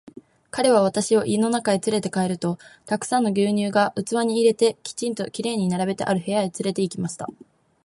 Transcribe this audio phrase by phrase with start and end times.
[0.49, 2.57] 彼は私を家の中へつれて帰ると、
[2.87, 7.29] たくさんの牛乳が器に入れて、きちんと綺麗に並べてある部屋へつれて行きました。